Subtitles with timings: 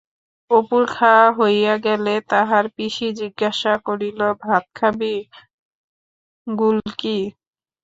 [0.51, 5.15] অপুর খাওয়া হইয়া গেলে তাহার পিসি জিজ্ঞাসা করিল-ভাত খাবি
[6.47, 7.19] গুলকী?